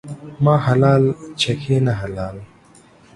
ما 0.43 0.55
حلال، 0.65 1.03
چکي 1.41 1.77
نه 1.85 1.93
حلال. 2.01 2.37